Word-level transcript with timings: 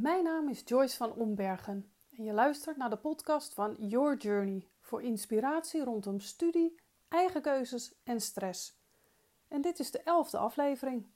Mijn 0.00 0.24
naam 0.24 0.48
is 0.48 0.62
Joyce 0.64 0.96
van 0.96 1.12
Ombergen 1.12 1.92
en 2.16 2.24
je 2.24 2.32
luistert 2.32 2.76
naar 2.76 2.90
de 2.90 2.96
podcast 2.96 3.54
van 3.54 3.76
Your 3.78 4.16
Journey 4.16 4.68
voor 4.80 5.02
inspiratie 5.02 5.84
rondom 5.84 6.20
studie, 6.20 6.80
eigen 7.08 7.42
keuzes 7.42 7.94
en 8.04 8.20
stress. 8.20 8.78
En 9.48 9.60
dit 9.60 9.78
is 9.78 9.90
de 9.90 10.02
elfde 10.02 10.38
aflevering. 10.38 11.06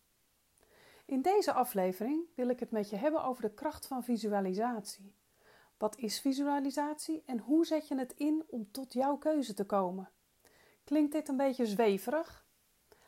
In 1.04 1.22
deze 1.22 1.52
aflevering 1.52 2.24
wil 2.34 2.48
ik 2.48 2.60
het 2.60 2.70
met 2.70 2.90
je 2.90 2.96
hebben 2.96 3.24
over 3.24 3.42
de 3.42 3.54
kracht 3.54 3.86
van 3.86 4.04
visualisatie. 4.04 5.14
Wat 5.78 5.96
is 5.96 6.20
visualisatie 6.20 7.22
en 7.26 7.38
hoe 7.38 7.66
zet 7.66 7.88
je 7.88 7.98
het 7.98 8.12
in 8.12 8.44
om 8.46 8.70
tot 8.70 8.92
jouw 8.92 9.16
keuze 9.16 9.54
te 9.54 9.64
komen? 9.64 10.10
Klinkt 10.84 11.12
dit 11.12 11.28
een 11.28 11.36
beetje 11.36 11.66
zweverig? 11.66 12.46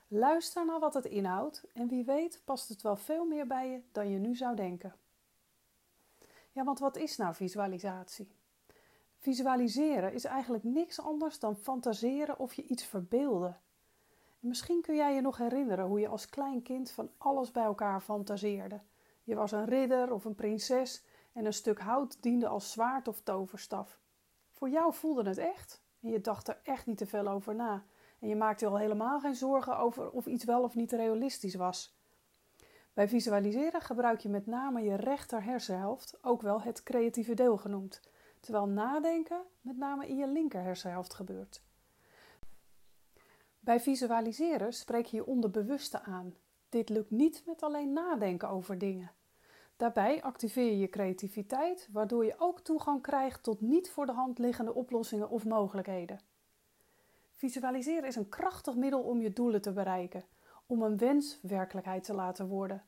Luister 0.09 0.67
naar 0.67 0.81
wat 0.81 0.95
het 0.95 1.05
inhoudt 1.05 1.65
en 1.73 1.89
wie 1.89 2.05
weet 2.05 2.43
past 2.45 2.69
het 2.69 2.83
wel 2.83 2.97
veel 2.97 3.25
meer 3.25 3.47
bij 3.47 3.71
je 3.71 3.83
dan 3.93 4.11
je 4.11 4.19
nu 4.19 4.37
zou 4.37 4.57
denken. 4.57 4.95
Ja, 6.55 6.65
want 6.65 6.79
wat 6.79 6.97
is 6.97 7.17
nou 7.17 7.35
visualisatie? 7.35 8.29
Visualiseren 9.19 10.13
is 10.13 10.25
eigenlijk 10.25 10.65
niks 10.65 11.01
anders 11.01 11.39
dan 11.39 11.57
fantaseren 11.57 12.39
of 12.39 12.55
je 12.55 12.67
iets 12.67 12.85
verbeelden. 12.85 13.61
misschien 14.39 14.83
kun 14.83 14.97
jij 14.97 15.15
je 15.15 15.21
nog 15.21 15.37
herinneren 15.37 15.87
hoe 15.87 16.01
je 16.01 16.09
als 16.09 16.29
klein 16.29 16.63
kind 16.63 16.91
van 16.91 17.11
alles 17.19 17.51
bij 17.51 17.65
elkaar 17.65 18.01
fantaseerde. 18.01 18.81
Je 19.23 19.35
was 19.35 19.53
een 19.53 19.65
ridder 19.65 20.13
of 20.13 20.25
een 20.25 20.35
prinses 20.35 21.05
en 21.33 21.45
een 21.45 21.53
stuk 21.53 21.81
hout 21.81 22.23
diende 22.23 22.49
als 22.49 22.73
zwaard 22.73 23.09
of 23.09 23.21
toverstaf. 23.21 24.01
Voor 24.53 24.69
jou 24.69 24.95
voelde 24.95 25.29
het 25.29 25.39
echt 25.39 25.83
en 26.01 26.11
je 26.11 26.21
dacht 26.21 26.49
er 26.49 26.61
echt 26.63 26.87
niet 26.87 26.99
te 26.99 27.07
veel 27.07 27.29
over 27.29 27.55
na. 27.55 27.85
En 28.19 28.29
je 28.29 28.37
maakte 28.37 28.67
al 28.67 28.79
helemaal 28.79 29.21
geen 29.21 29.35
zorgen 29.35 29.79
over 29.79 30.11
of 30.11 30.27
iets 30.27 30.45
wel 30.45 30.63
of 30.63 30.75
niet 30.75 30.93
realistisch 30.93 31.55
was. 31.55 31.97
Bij 32.95 33.09
visualiseren 33.09 33.81
gebruik 33.81 34.21
je 34.21 34.29
met 34.29 34.47
name 34.47 34.83
je 34.83 34.95
rechter 34.95 35.45
hersenhelft, 35.45 36.19
ook 36.23 36.43
wel 36.43 36.63
het 36.63 36.83
creatieve 36.83 37.35
deel 37.35 37.57
genoemd, 37.57 38.01
terwijl 38.41 38.67
nadenken 38.67 39.43
met 39.61 39.77
name 39.77 40.09
in 40.09 40.17
je 40.17 40.29
linker 40.29 40.63
hersenhelft 40.63 41.15
gebeurt. 41.15 41.63
Bij 43.61 43.81
visualiseren 43.81 44.73
spreek 44.73 45.07
je 45.07 45.17
je 45.17 45.27
onderbewuste 45.27 46.03
aan. 46.03 46.35
Dit 46.69 46.89
lukt 46.89 47.11
niet 47.11 47.43
met 47.47 47.63
alleen 47.63 47.93
nadenken 47.93 48.49
over 48.49 48.79
dingen. 48.79 49.11
Daarbij 49.77 50.23
activeer 50.23 50.71
je 50.71 50.79
je 50.79 50.89
creativiteit, 50.89 51.89
waardoor 51.93 52.25
je 52.25 52.35
ook 52.39 52.61
toegang 52.61 53.03
krijgt 53.03 53.43
tot 53.43 53.61
niet 53.61 53.91
voor 53.91 54.07
de 54.07 54.13
hand 54.13 54.39
liggende 54.39 54.75
oplossingen 54.75 55.31
of 55.31 55.45
mogelijkheden. 55.45 56.21
Visualiseren 57.33 58.09
is 58.09 58.17
een 58.17 58.29
krachtig 58.29 58.75
middel 58.75 59.01
om 59.01 59.21
je 59.21 59.33
doelen 59.33 59.63
te 59.63 59.73
bereiken, 59.73 60.25
om 60.67 60.83
een 60.83 60.97
wens 60.97 61.39
werkelijkheid 61.43 62.05
te 62.05 62.15
laten 62.15 62.47
worden. 62.47 62.85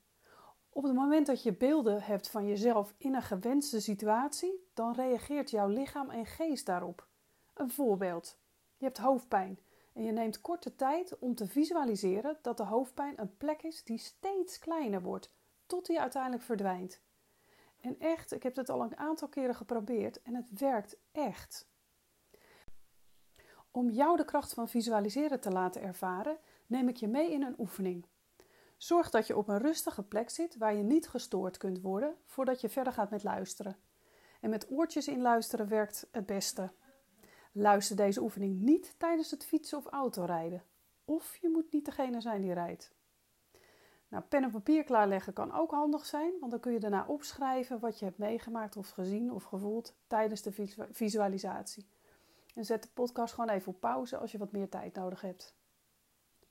Op 0.69 0.83
het 0.83 0.95
moment 0.95 1.27
dat 1.27 1.43
je 1.43 1.57
beelden 1.57 2.03
hebt 2.03 2.31
van 2.31 2.47
jezelf 2.47 2.95
in 2.99 3.15
een 3.15 3.23
gewenste 3.23 3.81
situatie, 3.81 4.69
dan 4.75 4.95
reageert 4.95 5.51
jouw 5.51 5.69
lichaam 5.69 6.11
en 6.11 6.27
geest 6.27 6.67
daarop. 6.67 7.07
Een 7.55 7.71
voorbeeld: 7.71 8.39
je 8.77 8.85
hebt 8.85 8.99
hoofdpijn 8.99 9.59
en 9.93 10.03
je 10.03 10.13
neemt 10.13 10.41
korte 10.41 10.75
tijd 10.75 11.19
om 11.19 11.35
te 11.35 11.47
visualiseren 11.47 12.39
dat 12.43 12.57
de 12.57 12.65
hoofdpijn 12.65 13.21
een 13.21 13.37
plek 13.37 13.63
is 13.63 13.85
die 13.85 13.99
steeds 13.99 14.59
kleiner 14.59 15.03
wordt, 15.03 15.33
tot 15.67 15.87
die 15.87 16.01
uiteindelijk 16.01 16.43
verdwijnt. 16.43 17.01
En 17.81 17.99
echt, 17.99 18.33
ik 18.33 18.43
heb 18.43 18.55
dit 18.55 18.69
al 18.69 18.83
een 18.83 18.97
aantal 18.97 19.29
keren 19.29 19.55
geprobeerd 19.55 20.23
en 20.23 20.35
het 20.35 20.59
werkt 20.59 20.97
echt. 21.13 21.69
Om 23.71 23.91
jou 23.91 24.17
de 24.17 24.25
kracht 24.25 24.55
van 24.55 24.69
visualiseren 24.69 25.41
te 25.41 25.51
laten 25.51 25.83
ervaren, 25.83 26.39
neem 26.69 26.89
ik 26.89 26.97
je 26.97 27.09
mee 27.09 27.33
in 27.33 27.43
een 27.43 27.59
oefening. 27.59 28.07
Zorg 28.77 29.11
dat 29.11 29.27
je 29.27 29.37
op 29.37 29.49
een 29.49 29.59
rustige 29.59 30.03
plek 30.03 30.31
zit 30.31 30.57
waar 30.57 30.75
je 30.75 30.83
niet 30.83 31.09
gestoord 31.09 31.57
kunt 31.57 31.81
worden 31.81 32.17
voordat 32.25 32.61
je 32.61 32.69
verder 32.69 32.93
gaat 32.93 33.11
met 33.11 33.23
luisteren. 33.23 33.77
En 34.41 34.51
met 34.51 34.71
oortjes 34.71 35.09
in 35.09 35.21
luisteren 35.21 35.69
werkt 35.69 36.09
het 36.11 36.27
beste. 36.27 36.71
Luister 37.53 37.97
deze 37.97 38.23
oefening 38.23 38.61
niet 38.61 38.95
tijdens 38.99 39.31
het 39.31 39.45
fietsen 39.45 39.79
of 39.79 39.87
autorijden. 39.87 40.63
Of 41.05 41.37
je 41.37 41.49
moet 41.49 41.73
niet 41.73 41.85
degene 41.85 42.21
zijn 42.21 42.43
die 42.43 42.53
rijdt. 42.53 42.95
Nou, 44.09 44.23
pen 44.25 44.43
en 44.43 44.51
papier 44.51 44.85
klaarleggen 44.85 45.33
kan 45.33 45.53
ook 45.53 45.71
handig 45.71 46.07
zijn, 46.07 46.33
want 46.41 46.51
dan 46.51 46.61
kun 46.61 46.73
je 46.73 46.81
daarna 46.81 47.07
opschrijven 47.07 47.81
wat 47.81 47.99
je 47.99 48.05
hebt 48.05 48.19
meegemaakt 48.19 48.77
of 48.77 48.91
gezien 48.91 49.33
of 49.33 49.45
gevoeld 49.45 49.95
tijdens 50.07 50.43
de 50.43 50.53
visualisatie. 50.91 51.87
En 52.55 52.65
zet 52.65 52.83
de 52.83 52.89
podcast 52.95 53.35
gewoon 53.35 53.51
even 53.51 53.73
op 53.73 53.81
pauze 53.81 54.17
als 54.17 54.33
je 54.33 54.39
wat 54.39 54.53
meer 54.53 54.69
tijd 54.69 54.95
nodig 54.95 55.21
hebt. 55.21 55.56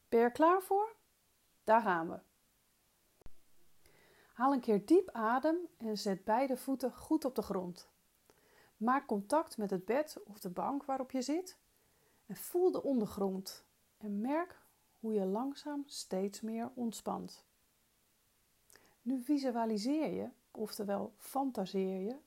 Ben 0.09 0.19
je 0.19 0.25
er 0.25 0.31
klaar 0.31 0.61
voor? 0.61 0.95
Daar 1.63 1.81
gaan 1.81 2.09
we. 2.09 2.19
Haal 4.33 4.53
een 4.53 4.59
keer 4.59 4.85
diep 4.85 5.09
adem 5.11 5.57
en 5.77 5.97
zet 5.97 6.23
beide 6.23 6.57
voeten 6.57 6.93
goed 6.93 7.25
op 7.25 7.35
de 7.35 7.41
grond. 7.41 7.89
Maak 8.77 9.07
contact 9.07 9.57
met 9.57 9.69
het 9.69 9.85
bed 9.85 10.17
of 10.25 10.39
de 10.39 10.49
bank 10.49 10.85
waarop 10.85 11.11
je 11.11 11.21
zit 11.21 11.57
en 12.25 12.35
voel 12.35 12.71
de 12.71 12.83
ondergrond 12.83 13.65
en 13.97 14.21
merk 14.21 14.61
hoe 14.99 15.13
je 15.13 15.25
langzaam 15.25 15.83
steeds 15.85 16.41
meer 16.41 16.71
ontspant. 16.73 17.45
Nu 19.01 19.21
visualiseer 19.21 20.13
je, 20.13 20.29
oftewel 20.51 21.13
fantaseer 21.17 21.99
je, 21.99 22.17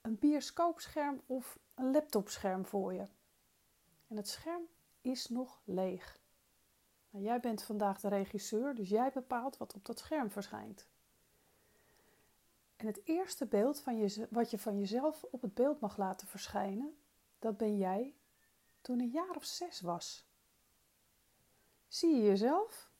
een 0.00 0.18
bioscoopscherm 0.18 1.20
of 1.26 1.58
een 1.74 1.90
laptopscherm 1.90 2.66
voor 2.66 2.94
je. 2.94 3.06
En 4.08 4.16
het 4.16 4.28
scherm 4.28 4.62
is 5.00 5.28
nog 5.28 5.60
leeg. 5.64 6.18
Nou, 7.10 7.24
jij 7.24 7.40
bent 7.40 7.62
vandaag 7.62 8.00
de 8.00 8.08
regisseur, 8.08 8.74
dus 8.74 8.88
jij 8.88 9.10
bepaalt 9.12 9.56
wat 9.56 9.74
op 9.74 9.84
dat 9.84 9.98
scherm 9.98 10.30
verschijnt. 10.30 10.88
En 12.76 12.86
het 12.86 13.00
eerste 13.04 13.46
beeld 13.46 13.80
van 13.80 13.96
je, 13.98 14.26
wat 14.30 14.50
je 14.50 14.58
van 14.58 14.78
jezelf 14.78 15.24
op 15.24 15.42
het 15.42 15.54
beeld 15.54 15.80
mag 15.80 15.96
laten 15.96 16.26
verschijnen, 16.26 16.98
dat 17.38 17.56
ben 17.56 17.76
jij 17.76 18.14
toen 18.80 19.00
een 19.00 19.10
jaar 19.10 19.36
of 19.36 19.44
zes 19.44 19.80
was. 19.80 20.28
Zie 21.88 22.16
je 22.16 22.22
jezelf? 22.22 22.90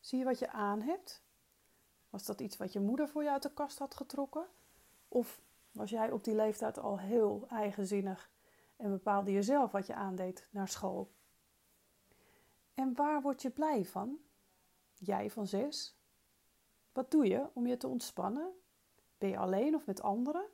Zie 0.00 0.18
je 0.18 0.24
wat 0.24 0.38
je 0.38 0.50
aan 0.50 0.80
hebt? 0.80 1.22
Was 2.10 2.24
dat 2.24 2.40
iets 2.40 2.56
wat 2.56 2.72
je 2.72 2.80
moeder 2.80 3.08
voor 3.08 3.22
je 3.22 3.30
uit 3.30 3.42
de 3.42 3.52
kast 3.52 3.78
had 3.78 3.94
getrokken? 3.94 4.46
Of 5.08 5.40
was 5.70 5.90
jij 5.90 6.10
op 6.10 6.24
die 6.24 6.34
leeftijd 6.34 6.78
al 6.78 6.98
heel 6.98 7.46
eigenzinnig 7.48 8.30
en 8.76 8.90
bepaalde 8.90 9.30
je 9.30 9.42
zelf 9.42 9.72
wat 9.72 9.86
je 9.86 9.94
aandeed 9.94 10.46
naar 10.50 10.68
school? 10.68 11.10
En 12.78 12.94
waar 12.94 13.22
word 13.22 13.42
je 13.42 13.50
blij 13.50 13.84
van? 13.84 14.18
Jij 14.94 15.30
van 15.30 15.46
zes? 15.46 15.96
Wat 16.92 17.10
doe 17.10 17.26
je 17.26 17.50
om 17.52 17.66
je 17.66 17.76
te 17.76 17.86
ontspannen? 17.86 18.52
Ben 19.18 19.28
je 19.28 19.38
alleen 19.38 19.74
of 19.74 19.86
met 19.86 20.02
anderen? 20.02 20.46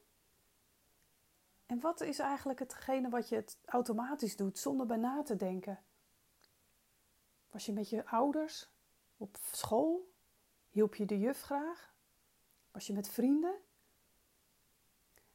En 1.67 1.81
wat 1.81 2.01
is 2.01 2.19
eigenlijk 2.19 2.59
hetgene 2.59 3.09
wat 3.09 3.29
je 3.29 3.37
het 3.37 3.59
automatisch 3.65 4.37
doet 4.37 4.59
zonder 4.59 4.87
bij 4.87 4.97
na 4.97 5.23
te 5.23 5.37
denken? 5.37 5.85
Was 7.51 7.67
je 7.67 7.73
met 7.73 7.89
je 7.89 8.07
ouders 8.07 8.71
op 9.17 9.37
school? 9.41 10.13
Hielp 10.69 10.95
je 10.95 11.07
de 11.07 11.19
juf 11.19 11.41
graag? 11.41 11.95
Was 12.71 12.87
je 12.87 12.93
met 12.93 13.09
vrienden? 13.09 13.55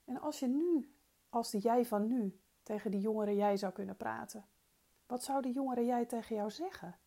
En 0.06 0.19
als 0.19 0.39
je 0.39 0.47
nu, 0.47 0.95
als 1.29 1.51
de 1.51 1.57
jij 1.57 1.85
van 1.85 2.07
nu, 2.07 2.39
tegen 2.63 2.91
die 2.91 3.00
jongere 3.00 3.35
jij 3.35 3.57
zou 3.57 3.73
kunnen 3.73 3.97
praten, 3.97 4.47
wat 5.09 5.23
zou 5.23 5.41
de 5.41 5.51
jongere 5.51 5.85
jij 5.85 6.05
tegen 6.05 6.35
jou 6.35 6.51
zeggen? 6.51 6.97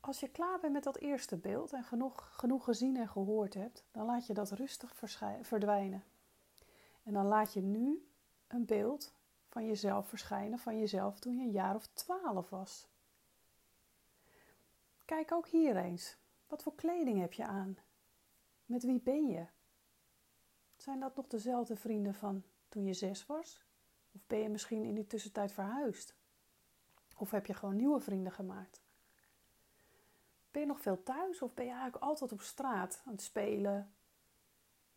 Als 0.00 0.20
je 0.20 0.28
klaar 0.28 0.60
bent 0.60 0.72
met 0.72 0.84
dat 0.84 0.96
eerste 0.96 1.36
beeld 1.36 1.72
en 1.72 1.84
genoeg, 1.84 2.36
genoeg 2.36 2.64
gezien 2.64 2.96
en 2.96 3.08
gehoord 3.08 3.54
hebt, 3.54 3.84
dan 3.90 4.06
laat 4.06 4.26
je 4.26 4.34
dat 4.34 4.50
rustig 4.50 4.94
verdwijnen. 5.42 6.04
En 7.02 7.12
dan 7.12 7.26
laat 7.26 7.52
je 7.52 7.60
nu 7.60 8.08
een 8.46 8.64
beeld 8.64 9.14
van 9.48 9.66
jezelf 9.66 10.08
verschijnen, 10.08 10.58
van 10.58 10.78
jezelf 10.78 11.18
toen 11.18 11.36
je 11.36 11.44
een 11.44 11.50
jaar 11.50 11.74
of 11.74 11.86
twaalf 11.86 12.50
was. 12.50 12.88
Kijk 15.04 15.32
ook 15.32 15.46
hier 15.46 15.76
eens. 15.76 16.16
Wat 16.46 16.62
voor 16.62 16.74
kleding 16.74 17.20
heb 17.20 17.32
je 17.32 17.44
aan? 17.44 17.78
Met 18.64 18.82
wie 18.82 19.00
ben 19.00 19.26
je? 19.26 19.46
Zijn 20.76 21.00
dat 21.00 21.16
nog 21.16 21.26
dezelfde 21.26 21.76
vrienden 21.76 22.14
van 22.14 22.42
toen 22.68 22.84
je 22.84 22.94
zes 22.94 23.26
was? 23.26 23.66
Of 24.16 24.26
ben 24.26 24.38
je 24.38 24.48
misschien 24.48 24.84
in 24.84 24.94
die 24.94 25.06
tussentijd 25.06 25.52
verhuisd? 25.52 26.14
Of 27.16 27.30
heb 27.30 27.46
je 27.46 27.54
gewoon 27.54 27.76
nieuwe 27.76 28.00
vrienden 28.00 28.32
gemaakt? 28.32 28.82
Ben 30.50 30.60
je 30.60 30.66
nog 30.66 30.80
veel 30.80 31.02
thuis 31.02 31.42
of 31.42 31.54
ben 31.54 31.64
je 31.64 31.70
eigenlijk 31.70 32.02
altijd 32.02 32.32
op 32.32 32.40
straat 32.40 33.02
aan 33.04 33.12
het 33.12 33.22
spelen? 33.22 33.94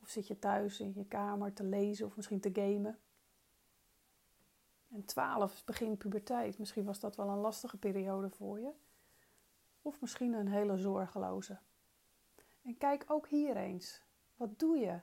Of 0.01 0.10
zit 0.10 0.27
je 0.27 0.39
thuis 0.39 0.80
in 0.80 0.94
je 0.95 1.06
kamer 1.06 1.54
te 1.54 1.63
lezen 1.63 2.06
of 2.06 2.16
misschien 2.16 2.39
te 2.39 2.50
gamen? 2.54 3.00
En 4.92 5.06
12 5.06 5.54
is 5.54 5.63
begin 5.63 5.98
puberteit. 5.98 6.60
Misschien 6.60 6.86
was 6.86 7.00
dat 7.00 7.15
wel 7.15 7.30
een 7.30 7.38
lastige 7.38 7.77
periode 7.77 8.30
voor 8.30 8.60
je. 8.60 8.72
Of 9.81 10.01
misschien 10.01 10.33
een 10.33 10.48
hele 10.48 10.77
zorgeloze. 10.77 11.60
En 12.62 12.77
kijk 12.77 13.06
ook 13.07 13.27
hier 13.27 13.57
eens. 13.57 14.01
Wat 14.36 14.60
doe 14.60 14.77
je 14.77 15.00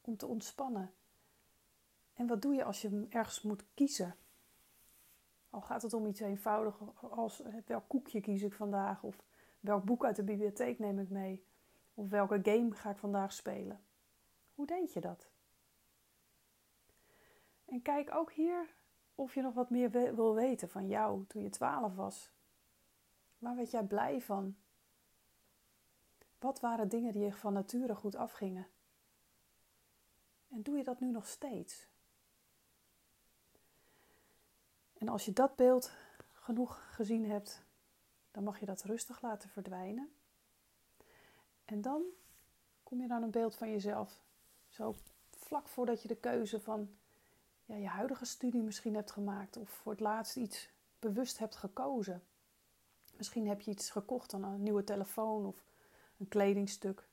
om 0.00 0.16
te 0.16 0.26
ontspannen? 0.26 0.94
En 2.16 2.26
wat 2.26 2.42
doe 2.42 2.54
je 2.54 2.64
als 2.64 2.82
je 2.82 3.06
ergens 3.08 3.42
moet 3.42 3.64
kiezen? 3.74 4.16
Al 5.50 5.60
gaat 5.60 5.82
het 5.82 5.92
om 5.92 6.06
iets 6.06 6.20
eenvoudigs 6.20 6.76
als 7.00 7.42
welk 7.66 7.88
koekje 7.88 8.20
kies 8.20 8.42
ik 8.42 8.52
vandaag 8.52 9.02
of 9.02 9.24
welk 9.60 9.84
boek 9.84 10.04
uit 10.04 10.16
de 10.16 10.24
bibliotheek 10.24 10.78
neem 10.78 10.98
ik 10.98 11.08
mee. 11.08 11.46
Of 11.94 12.08
welke 12.08 12.38
game 12.42 12.74
ga 12.74 12.90
ik 12.90 12.96
vandaag 12.96 13.32
spelen? 13.32 13.80
Hoe 14.54 14.66
deed 14.66 14.92
je 14.92 15.00
dat? 15.00 15.30
En 17.64 17.82
kijk 17.82 18.14
ook 18.14 18.32
hier 18.32 18.74
of 19.14 19.34
je 19.34 19.42
nog 19.42 19.54
wat 19.54 19.70
meer 19.70 19.90
wil 19.90 20.34
weten 20.34 20.68
van 20.68 20.88
jou 20.88 21.26
toen 21.26 21.42
je 21.42 21.50
12 21.50 21.94
was. 21.94 22.32
Waar 23.38 23.56
werd 23.56 23.70
jij 23.70 23.84
blij 23.84 24.20
van? 24.20 24.56
Wat 26.38 26.60
waren 26.60 26.88
dingen 26.88 27.12
die 27.12 27.22
je 27.22 27.32
van 27.32 27.52
nature 27.52 27.94
goed 27.94 28.14
afgingen? 28.14 28.66
En 30.48 30.62
doe 30.62 30.76
je 30.76 30.84
dat 30.84 31.00
nu 31.00 31.10
nog 31.10 31.26
steeds? 31.26 31.88
En 34.98 35.08
als 35.08 35.24
je 35.24 35.32
dat 35.32 35.56
beeld 35.56 35.90
genoeg 36.32 36.94
gezien 36.94 37.30
hebt, 37.30 37.62
dan 38.30 38.44
mag 38.44 38.60
je 38.60 38.66
dat 38.66 38.82
rustig 38.82 39.22
laten 39.22 39.48
verdwijnen. 39.48 40.12
En 41.64 41.82
dan 41.82 42.02
kom 42.82 43.00
je 43.00 43.06
naar 43.06 43.22
een 43.22 43.30
beeld 43.30 43.54
van 43.54 43.70
jezelf. 43.70 44.20
Zo 44.68 44.94
vlak 45.30 45.68
voordat 45.68 46.02
je 46.02 46.08
de 46.08 46.16
keuze 46.16 46.60
van 46.60 46.96
ja, 47.64 47.74
je 47.74 47.86
huidige 47.86 48.24
studie 48.24 48.62
misschien 48.62 48.94
hebt 48.94 49.10
gemaakt 49.10 49.56
of 49.56 49.68
voor 49.68 49.92
het 49.92 50.00
laatst 50.00 50.36
iets 50.36 50.68
bewust 50.98 51.38
hebt 51.38 51.56
gekozen. 51.56 52.22
Misschien 53.16 53.48
heb 53.48 53.60
je 53.60 53.70
iets 53.70 53.90
gekocht 53.90 54.30
dan 54.30 54.44
een 54.44 54.62
nieuwe 54.62 54.84
telefoon 54.84 55.46
of 55.46 55.64
een 56.18 56.28
kledingstuk. 56.28 57.08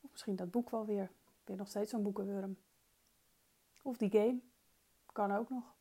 Of 0.00 0.10
misschien 0.10 0.36
dat 0.36 0.50
boek 0.50 0.70
wel 0.70 0.86
weer. 0.86 1.10
Je 1.44 1.54
nog 1.54 1.68
steeds 1.68 1.90
zo'n 1.90 2.02
boekenwurm? 2.02 2.56
Of 3.82 3.96
die 3.96 4.10
game. 4.10 4.38
Kan 5.12 5.32
ook 5.32 5.48
nog. 5.48 5.76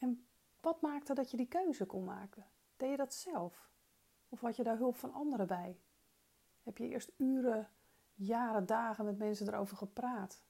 En 0.00 0.26
wat 0.60 0.80
maakte 0.80 1.14
dat 1.14 1.30
je 1.30 1.36
die 1.36 1.48
keuze 1.48 1.86
kon 1.86 2.04
maken? 2.04 2.46
Deed 2.76 2.90
je 2.90 2.96
dat 2.96 3.14
zelf? 3.14 3.70
Of 4.28 4.40
had 4.40 4.56
je 4.56 4.62
daar 4.62 4.76
hulp 4.76 4.96
van 4.96 5.12
anderen 5.12 5.46
bij? 5.46 5.80
Heb 6.62 6.78
je 6.78 6.88
eerst 6.88 7.12
uren, 7.16 7.68
jaren, 8.14 8.66
dagen 8.66 9.04
met 9.04 9.18
mensen 9.18 9.48
erover 9.48 9.76
gepraat? 9.76 10.42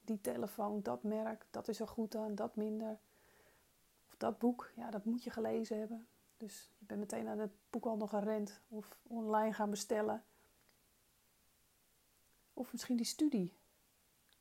Die 0.00 0.20
telefoon, 0.20 0.82
dat 0.82 1.02
merk, 1.02 1.46
dat 1.50 1.68
is 1.68 1.80
er 1.80 1.88
goed 1.88 2.14
aan, 2.14 2.34
dat 2.34 2.56
minder. 2.56 2.98
Of 4.06 4.16
dat 4.16 4.38
boek, 4.38 4.72
ja, 4.74 4.90
dat 4.90 5.04
moet 5.04 5.24
je 5.24 5.30
gelezen 5.30 5.78
hebben. 5.78 6.06
Dus 6.36 6.72
je 6.78 6.84
bent 6.86 7.00
meteen 7.00 7.52
boek 7.70 7.84
al 7.84 7.96
nog 7.96 8.10
gerend 8.10 8.60
of 8.68 8.98
online 9.02 9.52
gaan 9.52 9.70
bestellen. 9.70 10.24
Of 12.52 12.72
misschien 12.72 12.96
die 12.96 13.06
studie. 13.06 13.56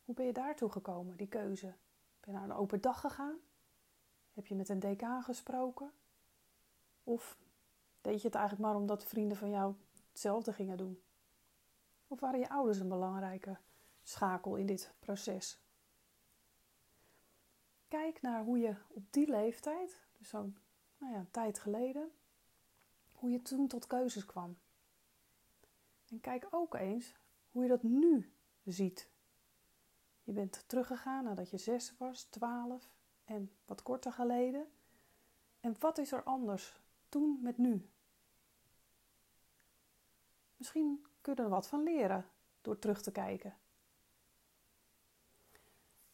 Hoe 0.06 0.16
ben 0.16 0.26
je 0.26 0.34
daartoe 0.34 0.72
gekomen, 0.72 1.18
die 1.18 1.28
keuze? 1.28 1.74
Ben 2.20 2.32
je 2.32 2.32
naar 2.32 2.44
een 2.44 2.56
open 2.56 2.82
dag 2.82 3.00
gegaan? 3.00 3.38
Heb 4.34 4.48
je 4.48 4.56
met 4.56 4.70
een 4.70 4.80
decaan 4.80 5.24
gesproken? 5.24 5.92
Of 7.04 7.38
deed 8.02 8.22
je 8.22 8.28
het 8.28 8.36
eigenlijk 8.36 8.68
maar 8.68 8.76
omdat 8.76 9.06
vrienden 9.06 9.38
van 9.38 9.50
jou 9.50 9.76
hetzelfde 10.10 10.54
gingen 10.54 10.78
doen? 10.78 11.02
Of 12.08 12.20
waren 12.20 12.40
je 12.40 12.50
ouders 12.50 12.80
een 12.80 12.90
belangrijke 12.90 13.58
schakel 14.04 14.56
in 14.56 14.66
dit 14.66 14.94
proces? 15.00 15.62
Kijk 17.88 18.22
naar 18.22 18.44
hoe 18.44 18.58
je 18.58 18.76
op 18.88 19.04
die 19.10 19.30
leeftijd, 19.30 20.02
dus 20.18 20.30
zo'n 20.30 20.58
nou 20.98 21.14
ja, 21.14 21.26
tijd 21.32 21.60
geleden, 21.60 22.12
hoe 23.14 23.32
je 23.32 23.42
toen 23.42 23.68
tot 23.68 23.88
keuzes 23.88 24.26
kwam. 24.26 24.58
En 26.10 26.22
kijk 26.22 26.48
ook 26.50 26.74
eens 26.74 27.16
hoe 27.52 27.64
je 27.64 27.70
dat 27.70 27.84
nu 27.84 28.34
ziet. 28.64 29.10
Je 30.24 30.32
bent 30.32 30.64
teruggegaan 30.68 31.24
nadat 31.24 31.50
je 31.50 31.58
zes 31.58 31.98
was, 31.98 32.24
twaalf 32.24 32.90
en 33.24 33.52
wat 33.66 33.84
korter 33.84 34.12
geleden. 34.12 34.72
En 35.60 35.76
wat 35.80 35.98
is 35.98 36.12
er 36.12 36.24
anders 36.24 36.82
toen 37.10 37.40
met 37.42 37.58
nu? 37.58 37.90
Misschien 40.58 41.06
kun 41.22 41.36
je 41.36 41.42
er 41.42 41.50
wat 41.50 41.68
van 41.68 41.84
leren 41.84 42.26
door 42.62 42.80
terug 42.80 43.02
te 43.02 43.12
kijken. 43.12 43.58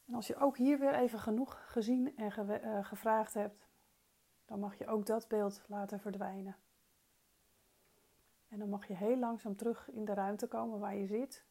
En 0.06 0.14
als 0.14 0.28
je 0.28 0.36
ook 0.36 0.58
hier 0.58 0.80
weer 0.80 0.94
even 0.94 1.20
genoeg 1.20 1.72
gezien 1.72 2.18
en 2.18 2.32
eh, 2.62 2.86
gevraagd 2.86 3.34
hebt, 3.34 3.68
dan 4.46 4.60
mag 4.60 4.78
je 4.78 4.88
ook 4.88 5.06
dat 5.06 5.28
beeld 5.28 5.64
laten 5.68 6.00
verdwijnen. 6.00 6.58
En 8.48 8.60
dan 8.60 8.70
mag 8.70 8.88
je 8.88 8.96
heel 8.96 9.18
langzaam 9.18 9.56
terug 9.56 9.90
in 9.90 10.06
de 10.06 10.14
ruimte 10.14 10.48
komen 10.48 10.80
waar 10.80 10.96
je 10.96 11.08
zit. 11.08 11.46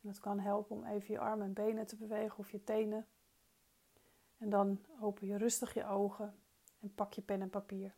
En 0.00 0.08
dat 0.08 0.20
kan 0.20 0.38
helpen 0.38 0.76
om 0.76 0.84
even 0.84 1.14
je 1.14 1.18
armen 1.18 1.46
en 1.46 1.52
benen 1.52 1.86
te 1.86 1.96
bewegen 1.96 2.38
of 2.38 2.50
je 2.50 2.64
tenen. 2.64 3.06
En 4.44 4.50
dan 4.50 4.80
open 5.00 5.26
je 5.26 5.36
rustig 5.36 5.74
je 5.74 5.86
ogen 5.86 6.34
en 6.80 6.94
pak 6.94 7.12
je 7.12 7.22
pen 7.22 7.40
en 7.40 7.50
papier. 7.50 7.94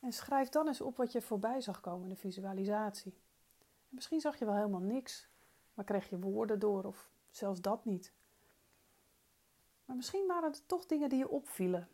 En 0.00 0.12
schrijf 0.12 0.48
dan 0.48 0.66
eens 0.66 0.80
op 0.80 0.96
wat 0.96 1.12
je 1.12 1.22
voorbij 1.22 1.60
zag 1.60 1.80
komen 1.80 2.02
in 2.02 2.08
de 2.08 2.16
visualisatie. 2.16 3.12
En 3.58 3.94
misschien 3.94 4.20
zag 4.20 4.38
je 4.38 4.44
wel 4.44 4.54
helemaal 4.54 4.80
niks, 4.80 5.28
maar 5.74 5.84
kreeg 5.84 6.08
je 6.08 6.18
woorden 6.18 6.58
door 6.58 6.84
of 6.84 7.10
zelfs 7.30 7.60
dat 7.60 7.84
niet. 7.84 8.12
Maar 9.84 9.96
misschien 9.96 10.26
waren 10.26 10.50
het 10.50 10.68
toch 10.68 10.86
dingen 10.86 11.08
die 11.08 11.18
je 11.18 11.28
opvielen. 11.28 11.88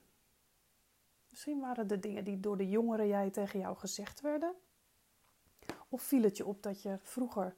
Misschien 1.30 1.60
waren 1.60 1.88
het 1.88 2.02
dingen 2.02 2.24
die 2.24 2.40
door 2.40 2.56
de 2.56 2.68
jongeren 2.68 3.06
jij 3.06 3.30
tegen 3.30 3.58
jou 3.58 3.76
gezegd 3.76 4.20
werden. 4.20 4.54
Of 5.88 6.02
viel 6.02 6.22
het 6.22 6.36
je 6.36 6.46
op 6.46 6.62
dat 6.62 6.82
je 6.82 6.98
vroeger 7.02 7.56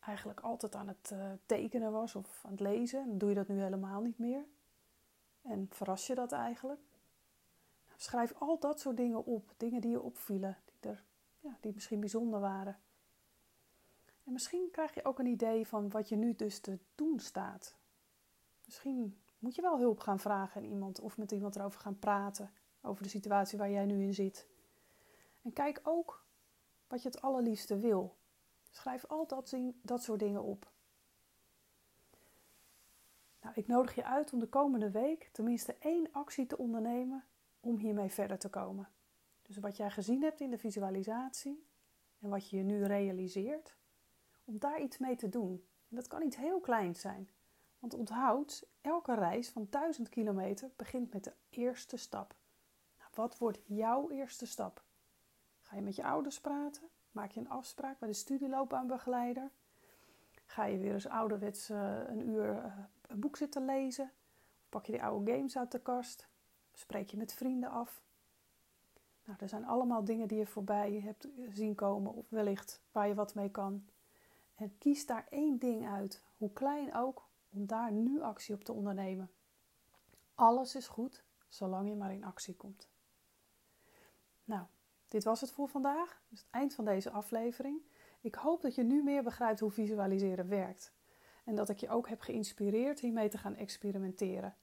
eigenlijk 0.00 0.40
altijd 0.40 0.74
aan 0.74 0.88
het 0.88 1.10
uh, 1.12 1.32
tekenen 1.46 1.92
was 1.92 2.14
of 2.14 2.44
aan 2.44 2.50
het 2.50 2.60
lezen. 2.60 3.00
En 3.02 3.18
doe 3.18 3.28
je 3.28 3.34
dat 3.34 3.48
nu 3.48 3.60
helemaal 3.60 4.00
niet 4.00 4.18
meer. 4.18 4.44
En 5.42 5.66
verras 5.70 6.06
je 6.06 6.14
dat 6.14 6.32
eigenlijk? 6.32 6.80
Nou, 7.86 8.00
schrijf 8.00 8.34
al 8.38 8.58
dat 8.58 8.80
soort 8.80 8.96
dingen 8.96 9.24
op. 9.24 9.54
Dingen 9.56 9.80
die 9.80 9.90
je 9.90 10.00
opvielen, 10.00 10.58
die, 10.64 10.90
er, 10.90 11.04
ja, 11.38 11.56
die 11.60 11.72
misschien 11.74 12.00
bijzonder 12.00 12.40
waren. 12.40 12.78
En 14.24 14.32
misschien 14.32 14.68
krijg 14.72 14.94
je 14.94 15.04
ook 15.04 15.18
een 15.18 15.26
idee 15.26 15.66
van 15.66 15.90
wat 15.90 16.08
je 16.08 16.16
nu 16.16 16.36
dus 16.36 16.58
te 16.60 16.78
doen 16.94 17.18
staat. 17.18 17.76
Misschien 18.64 19.20
moet 19.38 19.54
je 19.54 19.62
wel 19.62 19.78
hulp 19.78 20.00
gaan 20.00 20.20
vragen 20.20 20.60
aan 20.60 20.68
iemand 20.68 21.00
of 21.00 21.16
met 21.16 21.32
iemand 21.32 21.56
erover 21.56 21.80
gaan 21.80 21.98
praten. 21.98 22.50
Over 22.82 23.02
de 23.02 23.08
situatie 23.08 23.58
waar 23.58 23.70
jij 23.70 23.84
nu 23.84 24.02
in 24.02 24.14
zit. 24.14 24.46
En 25.42 25.52
kijk 25.52 25.80
ook 25.82 26.24
wat 26.86 27.02
je 27.02 27.08
het 27.08 27.20
allerliefste 27.20 27.78
wil. 27.78 28.16
Schrijf 28.70 29.04
al 29.06 29.26
dat, 29.26 29.56
dat 29.82 30.02
soort 30.02 30.20
dingen 30.20 30.42
op. 30.42 30.70
Nou, 33.40 33.54
ik 33.54 33.66
nodig 33.66 33.94
je 33.94 34.04
uit 34.04 34.32
om 34.32 34.38
de 34.38 34.48
komende 34.48 34.90
week 34.90 35.28
tenminste 35.32 35.76
één 35.78 36.08
actie 36.12 36.46
te 36.46 36.58
ondernemen 36.58 37.24
om 37.60 37.76
hiermee 37.76 38.10
verder 38.10 38.38
te 38.38 38.48
komen. 38.48 38.88
Dus 39.42 39.56
wat 39.56 39.76
jij 39.76 39.90
gezien 39.90 40.22
hebt 40.22 40.40
in 40.40 40.50
de 40.50 40.58
visualisatie 40.58 41.66
en 42.18 42.28
wat 42.28 42.50
je 42.50 42.56
je 42.56 42.62
nu 42.62 42.84
realiseert, 42.84 43.76
om 44.44 44.58
daar 44.58 44.80
iets 44.80 44.98
mee 44.98 45.16
te 45.16 45.28
doen. 45.28 45.64
En 45.88 45.96
dat 45.96 46.06
kan 46.06 46.22
iets 46.22 46.36
heel 46.36 46.60
kleins 46.60 47.00
zijn. 47.00 47.30
Want 47.78 47.94
onthoud, 47.94 48.66
elke 48.80 49.14
reis 49.14 49.50
van 49.50 49.66
1000 49.70 50.08
kilometer 50.08 50.70
begint 50.76 51.12
met 51.12 51.24
de 51.24 51.34
eerste 51.48 51.96
stap. 51.96 52.34
Nou, 52.98 53.10
wat 53.14 53.38
wordt 53.38 53.60
jouw 53.64 54.10
eerste 54.10 54.46
stap? 54.46 54.84
Ga 55.60 55.76
je 55.76 55.82
met 55.82 55.96
je 55.96 56.04
ouders 56.04 56.40
praten? 56.40 56.88
Maak 57.10 57.30
je 57.30 57.40
een 57.40 57.48
afspraak 57.48 57.98
bij 57.98 58.08
de 58.08 58.14
studieloopbaanbegeleider? 58.14 59.50
Ga 60.46 60.64
je 60.64 60.78
weer 60.78 60.92
eens 60.92 61.08
ouderwets 61.08 61.70
uh, 61.70 61.98
een 62.06 62.28
uur 62.28 62.54
uh, 62.54 62.76
een 63.06 63.20
boek 63.20 63.36
zitten 63.36 63.64
lezen? 63.64 64.12
Pak 64.68 64.86
je 64.86 64.92
die 64.92 65.02
oude 65.02 65.32
games 65.32 65.56
uit 65.58 65.72
de 65.72 65.80
kast? 65.80 66.28
Spreek 66.72 67.10
je 67.10 67.16
met 67.16 67.32
vrienden 67.32 67.70
af? 67.70 68.02
Nou, 69.24 69.38
er 69.40 69.48
zijn 69.48 69.64
allemaal 69.64 70.04
dingen 70.04 70.28
die 70.28 70.38
je 70.38 70.46
voorbij 70.46 71.00
hebt 71.04 71.28
zien 71.50 71.74
komen, 71.74 72.14
of 72.14 72.30
wellicht 72.30 72.80
waar 72.92 73.08
je 73.08 73.14
wat 73.14 73.34
mee 73.34 73.50
kan. 73.50 73.84
En 74.54 74.78
kies 74.78 75.06
daar 75.06 75.26
één 75.30 75.58
ding 75.58 75.88
uit, 75.88 76.22
hoe 76.36 76.52
klein 76.52 76.94
ook, 76.94 77.28
om 77.50 77.66
daar 77.66 77.92
nu 77.92 78.20
actie 78.20 78.54
op 78.54 78.64
te 78.64 78.72
ondernemen. 78.72 79.30
Alles 80.34 80.74
is 80.74 80.88
goed, 80.88 81.24
zolang 81.48 81.88
je 81.88 81.94
maar 81.94 82.12
in 82.12 82.24
actie 82.24 82.56
komt. 82.56 82.88
Nou, 84.44 84.66
dit 85.10 85.24
was 85.24 85.40
het 85.40 85.50
voor 85.50 85.68
vandaag, 85.68 86.22
dus 86.28 86.40
het 86.40 86.50
eind 86.50 86.74
van 86.74 86.84
deze 86.84 87.10
aflevering. 87.10 87.82
Ik 88.20 88.34
hoop 88.34 88.62
dat 88.62 88.74
je 88.74 88.82
nu 88.82 89.02
meer 89.02 89.22
begrijpt 89.22 89.60
hoe 89.60 89.70
visualiseren 89.70 90.48
werkt. 90.48 90.92
En 91.44 91.54
dat 91.54 91.68
ik 91.68 91.78
je 91.78 91.88
ook 91.88 92.08
heb 92.08 92.20
geïnspireerd 92.20 93.00
hiermee 93.00 93.28
te 93.28 93.38
gaan 93.38 93.56
experimenteren. 93.56 94.56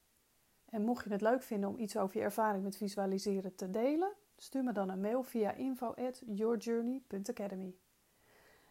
En 0.69 0.81
mocht 0.81 1.03
je 1.03 1.09
het 1.09 1.21
leuk 1.21 1.43
vinden 1.43 1.69
om 1.69 1.77
iets 1.77 1.97
over 1.97 2.17
je 2.17 2.23
ervaring 2.23 2.63
met 2.63 2.77
visualiseren 2.77 3.55
te 3.55 3.69
delen, 3.69 4.13
stuur 4.35 4.63
me 4.63 4.71
dan 4.71 4.89
een 4.89 5.01
mail 5.01 5.23
via 5.23 5.51
info@yourjourney.academy. 5.51 7.75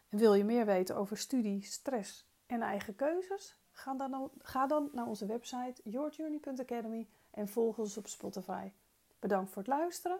En 0.09 0.17
wil 0.17 0.33
je 0.33 0.43
meer 0.43 0.65
weten 0.65 0.95
over 0.95 1.17
studie, 1.17 1.63
stress 1.63 2.29
en 2.45 2.61
eigen 2.61 2.95
keuzes? 2.95 3.57
Ga 3.71 3.93
dan, 3.93 4.31
ga 4.37 4.67
dan 4.67 4.89
naar 4.93 5.07
onze 5.07 5.25
website 5.25 5.81
yourjourney.academy 5.83 7.07
en 7.31 7.47
volg 7.47 7.77
ons 7.77 7.97
op 7.97 8.07
Spotify. 8.07 8.71
Bedankt 9.19 9.51
voor 9.51 9.61
het 9.61 9.71
luisteren 9.71 10.19